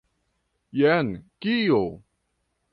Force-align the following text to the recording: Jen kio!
Jen 0.79 1.13
kio! 1.41 1.85